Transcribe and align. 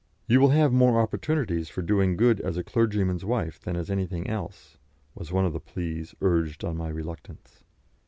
"You 0.25 0.39
will 0.39 0.49
have 0.49 0.73
more 0.73 0.99
opportunities 0.99 1.69
for 1.69 1.83
doing 1.83 2.17
good 2.17 2.41
as 2.41 2.57
a 2.57 2.63
clergyman's 2.63 3.23
wife 3.23 3.59
than 3.61 3.75
as 3.75 3.91
anything 3.91 4.25
else," 4.27 4.79
was 5.13 5.31
one 5.31 5.45
of 5.45 5.53
the 5.53 5.59
pleas 5.59 6.15
urged 6.21 6.65
on 6.65 6.75
my 6.75 6.89
reluctance. 6.89 7.63